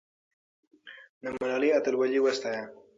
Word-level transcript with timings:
د 1.21 1.23
ملالۍ 1.37 1.69
اتلولي 1.77 2.19
وستایه. 2.21 2.63